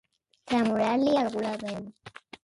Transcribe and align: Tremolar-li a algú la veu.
Tremolar-li 0.51 1.13
a 1.17 1.19
algú 1.25 1.43
la 1.43 1.51
veu. 1.65 1.85